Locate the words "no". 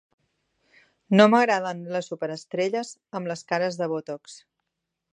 1.19-1.27